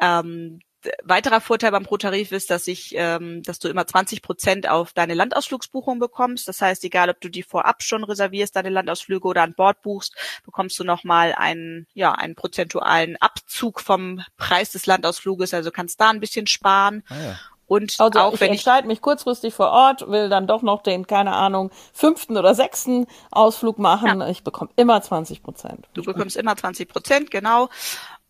[0.00, 0.60] Ähm,
[1.02, 5.14] weiterer Vorteil beim Pro-Tarif ist, dass ich, ähm, dass du immer 20 Prozent auf deine
[5.14, 6.48] Landausflugsbuchung bekommst.
[6.48, 10.14] Das heißt, egal ob du die vorab schon reservierst, deine Landausflüge oder an Bord buchst,
[10.44, 15.54] bekommst du nochmal einen, ja, einen prozentualen Abzug vom Preis des Landausfluges.
[15.54, 17.02] Also kannst da ein bisschen sparen.
[17.08, 17.38] Ah, ja.
[17.66, 20.82] Und also auch ich wenn ich entscheide mich kurzfristig vor Ort, will dann doch noch
[20.82, 24.20] den, keine Ahnung, fünften oder sechsten Ausflug machen.
[24.20, 24.28] Ja.
[24.28, 25.88] Ich bekomme immer 20 Prozent.
[25.94, 27.70] Du bekommst immer 20 Prozent, genau.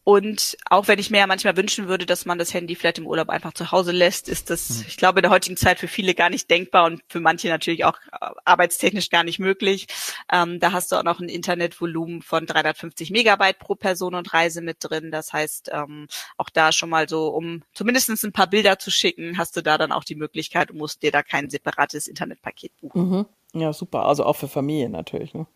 [0.05, 3.07] Und auch wenn ich mir ja manchmal wünschen würde, dass man das Handy vielleicht im
[3.07, 4.85] Urlaub einfach zu Hause lässt, ist das, mhm.
[4.87, 7.87] ich glaube, in der heutigen Zeit für viele gar nicht denkbar und für manche natürlich
[7.87, 9.87] auch äh, arbeitstechnisch gar nicht möglich.
[10.31, 14.61] Ähm, da hast du auch noch ein Internetvolumen von 350 Megabyte pro Person und Reise
[14.61, 15.11] mit drin.
[15.11, 19.39] Das heißt, ähm, auch da schon mal so, um zumindestens ein paar Bilder zu schicken,
[19.39, 23.09] hast du da dann auch die Möglichkeit und musst dir da kein separates Internetpaket buchen.
[23.09, 23.27] Mhm.
[23.55, 24.05] Ja, super.
[24.05, 25.47] Also auch für Familien natürlich, ne?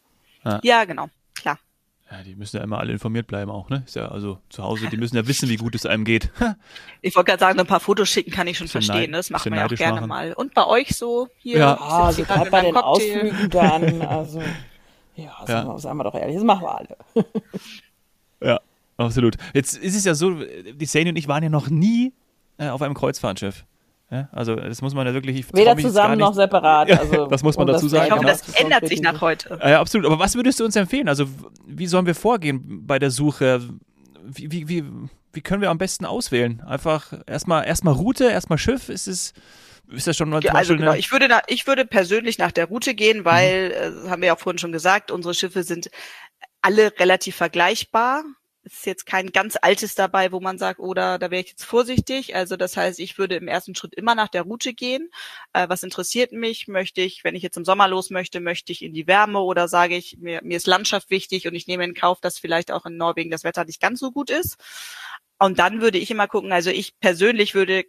[0.44, 1.10] Ja, ja genau.
[2.10, 3.82] Ja, die müssen ja immer alle informiert bleiben auch, ne?
[3.84, 6.30] Ist ja also zu Hause, die müssen ja wissen, wie gut es einem geht.
[7.02, 9.10] ich wollte gerade sagen, ein paar Fotos schicken kann ich schon verstehen.
[9.10, 9.18] Ne?
[9.18, 10.08] Das machen wir ja auch gerne machen.
[10.08, 10.32] mal.
[10.32, 11.58] Und bei euch so hier?
[11.58, 12.88] Ja, also gerade bei den Cocktail.
[12.88, 14.40] Ausflügen dann, also
[15.16, 15.74] ja, sagen, ja.
[15.74, 16.96] Wir, sagen wir doch ehrlich, das machen wir alle.
[18.42, 18.60] ja,
[18.96, 19.36] absolut.
[19.52, 22.14] Jetzt ist es ja so, die Sani und ich waren ja noch nie
[22.56, 23.66] äh, auf einem Kreuzfahrtschiff.
[24.10, 25.44] Ja, also das muss man ja wirklich.
[25.54, 26.90] Weder zusammen noch separat.
[26.90, 28.06] Also, das muss man dazu sagen.
[28.06, 29.58] Ich hoffe, das ändert sich nach heute.
[29.62, 30.06] Ja, absolut.
[30.06, 31.08] Aber was würdest du uns empfehlen?
[31.08, 31.26] Also
[31.66, 33.60] wie sollen wir vorgehen bei der Suche?
[34.24, 34.84] Wie, wie, wie,
[35.32, 36.62] wie können wir am besten auswählen?
[36.66, 38.88] Einfach erstmal erstmal Route, erstmal Schiff.
[38.88, 39.34] Ist es
[39.90, 40.92] ist das schon mal ja, also genau.
[40.92, 44.06] ich würde nach, ich würde persönlich nach der Route gehen, weil mhm.
[44.06, 45.90] äh, haben wir ja vorhin schon gesagt, unsere Schiffe sind
[46.60, 48.24] alle relativ vergleichbar
[48.74, 52.34] ist jetzt kein ganz altes dabei, wo man sagt, oder da wäre ich jetzt vorsichtig.
[52.34, 55.10] Also das heißt, ich würde im ersten Schritt immer nach der Route gehen.
[55.52, 56.68] Äh, was interessiert mich?
[56.68, 59.68] Möchte ich, wenn ich jetzt im Sommer los möchte, möchte ich in die Wärme oder
[59.68, 62.86] sage ich, mir, mir ist Landschaft wichtig und ich nehme in Kauf, dass vielleicht auch
[62.86, 64.56] in Norwegen das Wetter nicht ganz so gut ist.
[65.38, 67.84] Und dann würde ich immer gucken, also ich persönlich würde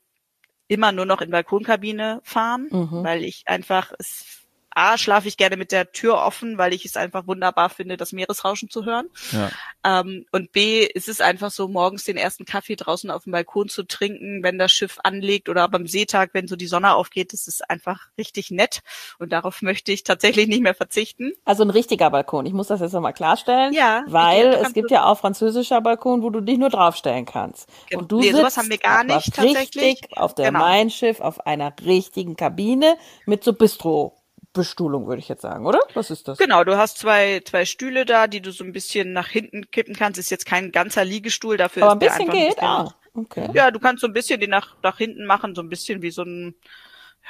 [0.67, 3.03] immer nur noch in Balkonkabine fahren, mhm.
[3.03, 4.38] weil ich einfach, es
[4.79, 8.13] A, schlafe ich gerne mit der Tür offen, weil ich es einfach wunderbar finde, das
[8.13, 9.07] Meeresrauschen zu hören.
[9.31, 9.49] Ja.
[9.83, 13.67] Ähm, und B, ist es einfach so, morgens den ersten Kaffee draußen auf dem Balkon
[13.69, 17.33] zu trinken, wenn das Schiff anlegt oder beim Seetag, wenn so die Sonne aufgeht.
[17.33, 18.81] Das ist einfach richtig nett.
[19.19, 21.33] Und darauf möchte ich tatsächlich nicht mehr verzichten.
[21.43, 22.45] Also ein richtiger Balkon.
[22.45, 23.73] Ich muss das jetzt nochmal klarstellen.
[23.73, 24.03] Ja.
[24.07, 27.67] Weil es gibt ja auch französischer Balkon, wo du dich nur draufstellen kannst.
[27.89, 28.01] Genau.
[28.01, 29.83] Und du nee, sowas haben wir gar nicht tatsächlich.
[29.83, 30.59] Richtig auf der genau.
[30.59, 34.18] Mein Schiff, auf einer richtigen Kabine mit so Bistro
[34.53, 35.79] Bestuhlung, würde ich jetzt sagen, oder?
[35.93, 36.37] Was ist das?
[36.37, 39.95] Genau, du hast zwei, zwei Stühle da, die du so ein bisschen nach hinten kippen
[39.95, 40.19] kannst.
[40.19, 43.49] Ist jetzt kein ganzer Liegestuhl, dafür Aber ist ein bisschen geht, ein bisschen, ah, okay.
[43.53, 46.11] Ja, du kannst so ein bisschen den nach, nach hinten machen, so ein bisschen wie
[46.11, 46.55] so ein,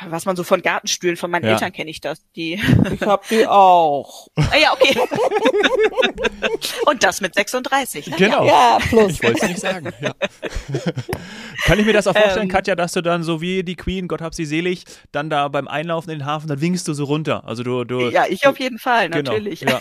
[0.07, 1.53] was man so von Gartenstühlen, von meinen ja.
[1.53, 2.21] Eltern kenne ich das.
[2.35, 4.27] Die ich hab die auch.
[4.37, 4.97] ah, ja, okay.
[6.85, 8.11] Und das mit 36.
[8.17, 8.45] Genau.
[8.45, 9.13] Ja, plus.
[9.13, 9.91] Ich wollte es nicht sagen.
[10.01, 10.13] Ja.
[11.65, 14.07] Kann ich mir das auch vorstellen, ähm, Katja, dass du dann so wie die Queen,
[14.07, 17.03] Gott hab sie selig, dann da beim Einlaufen in den Hafen, dann winkst du so
[17.03, 17.43] runter.
[17.45, 19.61] Also du, du Ja, ich auf jeden Fall, genau, natürlich.
[19.61, 19.79] Ja.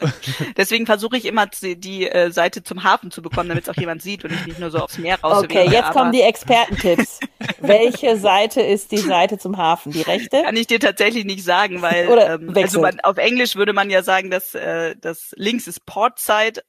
[0.56, 4.02] Deswegen versuche ich immer die, äh, Seite zum Hafen zu bekommen, damit es auch jemand
[4.02, 5.44] sieht und ich nicht nur so aufs Meer raus.
[5.44, 7.20] Okay, jetzt kommen die Expertentipps.
[7.60, 10.42] Welche Seite ist die Seite zum Hafen, die rechte?
[10.42, 13.90] Kann ich dir tatsächlich nicht sagen, weil Oder ähm, also man, auf Englisch würde man
[13.90, 16.62] ja sagen, dass äh, das links ist Port Side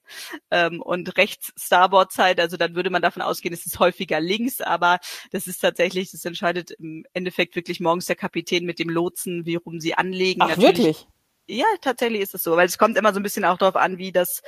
[0.50, 2.36] ähm, und rechts Starboard Side.
[2.38, 4.98] Also dann würde man davon ausgehen, es ist häufiger links, aber
[5.32, 9.56] das ist tatsächlich, das entscheidet im Endeffekt wirklich morgens der Kapitän mit dem Lotsen, wie
[9.56, 10.42] rum sie anlegen.
[10.42, 11.06] Ach Natürlich, wirklich?
[11.48, 13.98] Ja, tatsächlich ist es so, weil es kommt immer so ein bisschen auch darauf an,
[13.98, 14.42] wie das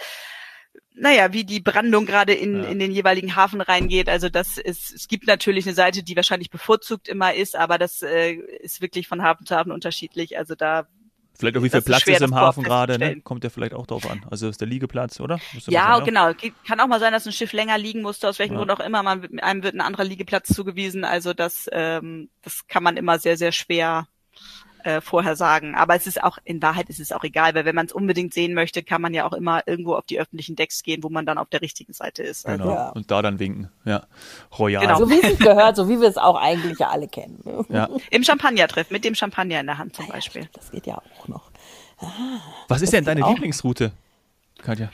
[0.95, 2.69] naja, wie die Brandung gerade in, ja.
[2.69, 4.09] in den jeweiligen Hafen reingeht.
[4.09, 8.03] Also das ist, es gibt natürlich eine Seite, die wahrscheinlich bevorzugt immer ist, aber das
[8.03, 10.39] äh, ist wirklich von Hafen zu Hafen unterschiedlich.
[10.39, 10.87] Also da
[11.35, 13.21] Vielleicht auch wie viel Platz ist, im Hafen gerade, ne?
[13.21, 14.25] Kommt ja vielleicht auch drauf an.
[14.31, 15.41] Also ist der Liegeplatz, oder?
[15.67, 16.33] Ja, genau.
[16.67, 18.59] Kann auch mal sein, dass ein Schiff länger liegen musste, aus welchem ja.
[18.59, 19.03] Grund auch immer.
[19.03, 21.05] Man, einem wird ein anderer Liegeplatz zugewiesen.
[21.05, 24.07] Also das, ähm, das kann man immer sehr, sehr schwer
[24.85, 25.75] äh, vorher sagen.
[25.75, 28.35] Aber es ist auch, in Wahrheit ist es auch egal, weil wenn man es unbedingt
[28.35, 31.27] sehen möchte, kann man ja auch immer irgendwo auf die öffentlichen Decks gehen, wo man
[31.27, 32.45] dann auf der richtigen Seite ist.
[32.45, 32.65] Genau.
[32.65, 32.89] Also, ja.
[32.91, 33.71] Und da dann winken.
[33.85, 34.07] Ja.
[34.59, 34.83] Royal.
[34.83, 34.99] Genau.
[34.99, 37.43] So wie es gehört, so wie wir es auch eigentlich ja alle kennen.
[37.69, 37.89] Ja.
[38.11, 40.49] Im Champagner-Treff, mit dem Champagner in der Hand zum ah, Beispiel.
[40.53, 41.51] das geht ja auch noch.
[41.99, 43.93] Ah, Was ist denn deine Lieblingsroute,
[44.63, 44.91] Katja?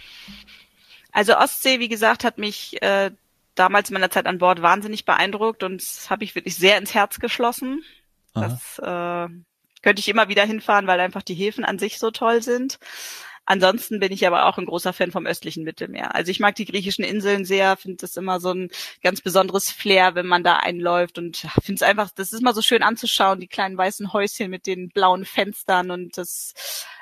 [1.12, 3.10] Also Ostsee, wie gesagt, hat mich äh,
[3.54, 6.94] damals in meiner Zeit an Bord wahnsinnig beeindruckt und das habe ich wirklich sehr ins
[6.94, 7.82] Herz geschlossen.
[8.34, 8.48] Aha.
[8.48, 9.34] Das äh,
[9.82, 12.78] könnte ich immer wieder hinfahren, weil einfach die Häfen an sich so toll sind.
[13.50, 16.14] Ansonsten bin ich aber auch ein großer Fan vom östlichen Mittelmeer.
[16.14, 18.68] Also ich mag die griechischen Inseln sehr, finde das immer so ein
[19.02, 22.60] ganz besonderes Flair, wenn man da einläuft und finde es einfach, das ist immer so
[22.60, 26.52] schön anzuschauen, die kleinen weißen Häuschen mit den blauen Fenstern und das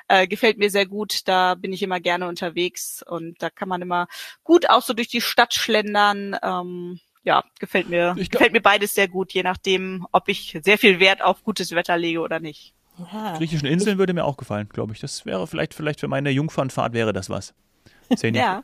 [0.07, 1.27] äh, gefällt mir sehr gut.
[1.27, 4.07] Da bin ich immer gerne unterwegs und da kann man immer
[4.45, 6.37] gut auch so durch die Stadt schlendern.
[6.41, 10.77] Ähm, ja, gefällt mir, glaub, gefällt mir beides sehr gut, je nachdem, ob ich sehr
[10.77, 12.73] viel Wert auf gutes Wetter lege oder nicht.
[13.11, 13.37] Ja.
[13.37, 15.01] Griechischen Inseln würde mir auch gefallen, glaube ich.
[15.01, 17.53] Das wäre vielleicht, vielleicht für meine Jungfernfahrt wäre das was.
[18.15, 18.37] Seni.
[18.39, 18.55] ja.
[18.55, 18.63] Ne?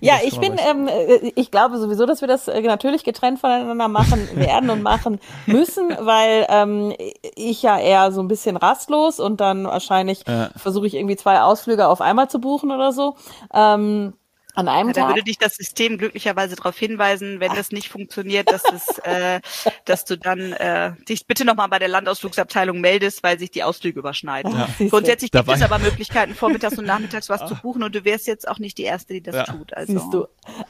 [0.00, 3.88] Ja, ich bin, ähm, äh, ich glaube sowieso, dass wir das äh, natürlich getrennt voneinander
[3.88, 6.94] machen werden und machen müssen, weil ähm,
[7.36, 10.50] ich ja eher so ein bisschen rastlos und dann wahrscheinlich ja.
[10.56, 13.16] versuche ich irgendwie zwei Ausflüge auf einmal zu buchen oder so.
[13.54, 14.14] Ähm,
[14.54, 15.02] An einem ja, Tag?
[15.02, 19.40] Da würde dich das System glücklicherweise darauf hinweisen, wenn das nicht funktioniert, dass es, äh,
[19.84, 23.98] dass du dann äh, dich bitte nochmal bei der Landausflugsabteilung meldest, weil sich die Ausflüge
[23.98, 24.52] überschneiden.
[24.52, 24.68] Ja.
[24.88, 28.48] Grundsätzlich gibt es aber Möglichkeiten, vormittags und nachmittags was zu buchen und du wärst jetzt
[28.48, 29.44] auch nicht die Erste, die das ja.
[29.44, 29.74] tut.
[29.74, 29.92] Also.
[29.92, 30.26] Siehst du.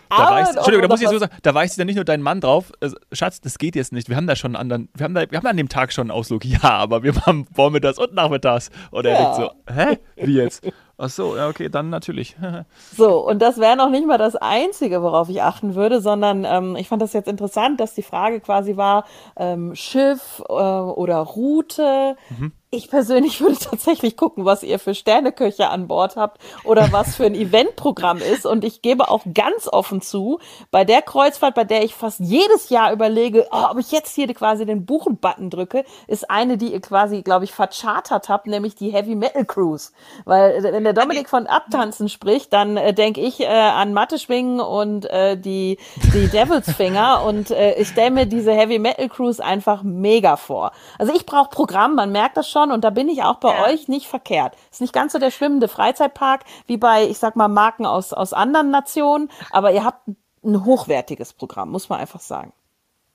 [0.08, 2.40] Da weißt, Entschuldigung, da muss ich so sagen, da weist ja nicht nur dein Mann
[2.40, 4.08] drauf, äh, Schatz, das geht jetzt nicht.
[4.08, 6.02] Wir haben da schon einen anderen, wir haben da, wir haben an dem Tag schon
[6.02, 6.44] einen Ausflug.
[6.44, 8.70] Ja, aber wir haben vormittags und nachmittags.
[8.90, 9.18] Und er ja.
[9.18, 9.98] denkt so, hä?
[10.16, 10.62] Wie jetzt?
[11.02, 12.36] Ach so, ja, okay, dann natürlich.
[12.94, 16.76] so, und das wäre noch nicht mal das Einzige, worauf ich achten würde, sondern ähm,
[16.76, 22.16] ich fand das jetzt interessant, dass die Frage quasi war, ähm, Schiff äh, oder Route.
[22.28, 22.52] Mhm.
[22.72, 27.24] Ich persönlich würde tatsächlich gucken, was ihr für Sterneköche an Bord habt oder was für
[27.24, 28.46] ein Eventprogramm ist.
[28.46, 30.38] Und ich gebe auch ganz offen zu,
[30.70, 34.32] bei der Kreuzfahrt, bei der ich fast jedes Jahr überlege, oh, ob ich jetzt hier
[34.34, 38.90] quasi den Buchen-Button drücke, ist eine, die ihr quasi, glaube ich, verchartert habt, nämlich die
[38.90, 39.90] Heavy Metal Cruise.
[40.24, 44.60] Weil äh, wenn der Dominik von Abtanzen spricht, dann äh, denke ich äh, an Mathe-Schwingen
[44.60, 45.76] und äh, die,
[46.14, 47.24] die Devil's Finger.
[47.24, 50.70] und äh, ich stelle mir diese Heavy Metal Cruise einfach mega vor.
[51.00, 53.54] Also ich brauche Programm, man merkt das schon schon und da bin ich auch bei
[53.54, 53.64] ja.
[53.66, 54.56] euch nicht verkehrt.
[54.70, 58.32] Ist nicht ganz so der schwimmende Freizeitpark wie bei, ich sag mal, Marken aus, aus
[58.32, 60.08] anderen Nationen, aber ihr habt
[60.42, 62.52] ein hochwertiges Programm, muss man einfach sagen.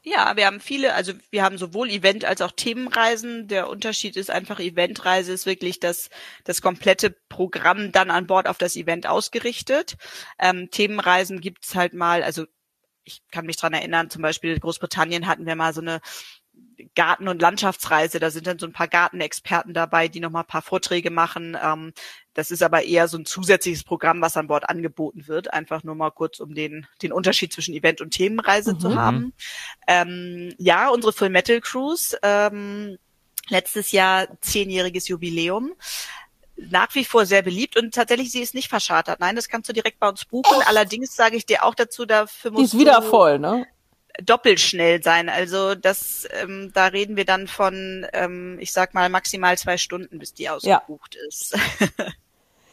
[0.03, 3.47] Ja, wir haben viele, also wir haben sowohl Event als auch Themenreisen.
[3.47, 6.11] Der Unterschied ist einfach, Eventreise ist wirklich das,
[6.43, 9.97] das komplette Programm dann an Bord auf das Event ausgerichtet.
[10.37, 12.45] Ähm, Themenreisen gibt's halt mal, also
[13.03, 16.01] ich kann mich dran erinnern, zum Beispiel in Großbritannien hatten wir mal so eine
[16.95, 18.19] Garten- und Landschaftsreise.
[18.19, 21.57] Da sind dann so ein paar Gartenexperten dabei, die nochmal ein paar Vorträge machen.
[21.61, 21.93] Ähm,
[22.33, 25.53] das ist aber eher so ein zusätzliches Programm, was an Bord angeboten wird.
[25.53, 28.79] Einfach nur mal kurz, um den, den Unterschied zwischen Event und Themenreise mhm.
[28.79, 29.33] zu haben.
[29.87, 32.17] Ähm, ja, unsere Full Metal Cruise.
[32.21, 32.97] Ähm,
[33.49, 35.73] letztes Jahr zehnjähriges Jubiläum
[36.57, 39.19] nach wie vor sehr beliebt und tatsächlich sie ist nicht verschartert.
[39.19, 40.61] Nein, das kannst du direkt bei uns buchen.
[40.65, 43.67] Allerdings sage ich dir auch dazu, dafür musst Die ist wieder voll, ne?
[44.23, 45.29] Doppelschnell sein.
[45.29, 50.19] Also das, ähm, da reden wir dann von, ähm, ich sag mal, maximal zwei Stunden,
[50.19, 51.27] bis die ausgebucht ja.
[51.27, 51.57] ist.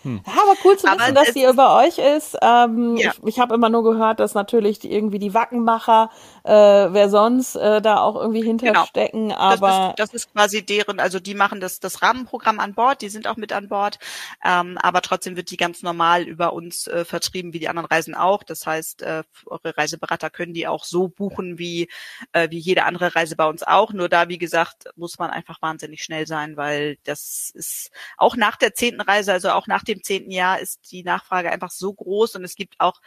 [0.02, 0.20] Hm.
[0.26, 2.36] Ja, aber cool zu wissen, dass sie über euch ist.
[2.42, 3.12] Ähm, ja.
[3.12, 6.10] Ich, ich habe immer nur gehört, dass natürlich die, irgendwie die Wackenmacher,
[6.44, 9.28] äh, wer sonst äh, da auch irgendwie hinterstecken.
[9.28, 9.38] Genau.
[9.40, 13.02] Aber das ist, das ist quasi deren, also die machen das, das Rahmenprogramm an Bord,
[13.02, 13.98] die sind auch mit an Bord.
[14.44, 18.14] Ähm, aber trotzdem wird die ganz normal über uns äh, vertrieben, wie die anderen Reisen
[18.14, 18.42] auch.
[18.42, 21.88] Das heißt, äh, eure Reiseberater können die auch so buchen, wie,
[22.32, 23.92] äh, wie jede andere Reise bei uns auch.
[23.92, 28.56] Nur da, wie gesagt, muss man einfach wahnsinnig schnell sein, weil das ist auch nach
[28.56, 31.92] der zehnten Reise, also auch nach dem dem zehnten Jahr ist die Nachfrage einfach so
[31.92, 33.00] groß und es gibt auch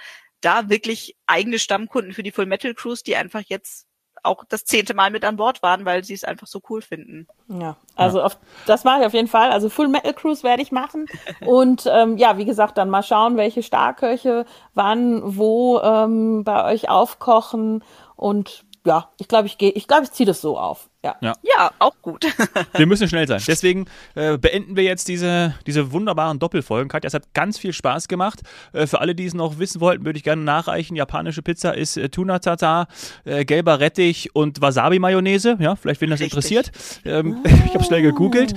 [0.45, 3.87] da wirklich eigene Stammkunden für die Full Metal Cruise, die einfach jetzt
[4.23, 7.27] auch das zehnte Mal mit an Bord waren, weil sie es einfach so cool finden.
[7.47, 8.25] Ja, also ja.
[8.25, 9.51] Auf, das mache ich auf jeden Fall.
[9.51, 11.05] Also Full Metal Cruise werde ich machen.
[11.45, 16.89] Und ähm, ja, wie gesagt, dann mal schauen, welche Starköche wann, wo ähm, bei euch
[16.89, 17.83] aufkochen.
[18.15, 20.89] Und ja, ich glaube, ich gehe, ich glaube, ich ziehe das so auf.
[21.05, 21.15] Ja.
[21.21, 21.33] ja.
[21.43, 22.25] ja, auch gut.
[22.75, 23.39] wir müssen schnell sein.
[23.47, 26.89] Deswegen äh, beenden wir jetzt diese, diese wunderbaren Doppelfolgen.
[26.89, 28.41] Katja, es hat ganz viel Spaß gemacht.
[28.73, 30.95] Äh, für alle, die es noch wissen wollten, würde ich gerne nachreichen.
[30.95, 32.87] Japanische Pizza ist äh, Tuna Tata,
[33.23, 35.57] äh, gelber Rettich und Wasabi-Mayonnaise.
[35.59, 36.33] Ja, vielleicht, wenn das Richtig.
[36.33, 36.71] interessiert.
[37.05, 37.49] Ähm, ah.
[37.65, 38.55] ich habe schnell gegoogelt.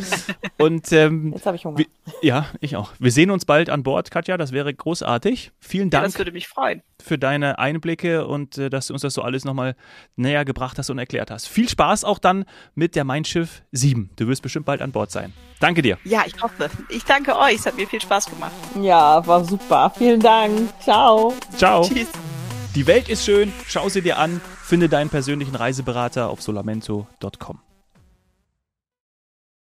[0.56, 1.76] Und, ähm, jetzt habe ich Hunger.
[1.76, 1.87] Wir,
[2.22, 2.92] ja, ich auch.
[2.98, 4.38] Wir sehen uns bald an Bord, Katja.
[4.38, 5.52] Das wäre großartig.
[5.61, 6.02] Vielen Dank.
[6.02, 6.82] Ja, das würde mich freuen.
[6.98, 9.76] Für deine Einblicke und äh, dass du uns das so alles nochmal
[10.16, 11.46] näher gebracht hast und erklärt hast.
[11.46, 12.38] Viel Spaß auch dann
[12.74, 14.11] mit der Mein Schiff 7.
[14.16, 15.33] Du wirst bestimmt bald an Bord sein.
[15.61, 15.98] Danke dir.
[16.05, 16.70] Ja, ich hoffe.
[16.88, 17.57] Ich danke euch.
[17.57, 18.53] Es hat mir viel Spaß gemacht.
[18.81, 19.92] Ja, war super.
[19.96, 20.68] Vielen Dank.
[20.83, 21.35] Ciao.
[21.57, 21.83] Ciao.
[21.83, 22.09] Tschüss.
[22.74, 23.53] Die Welt ist schön.
[23.66, 24.40] Schau sie dir an.
[24.62, 27.67] Finde deinen persönlichen Reiseberater auf solamento.com.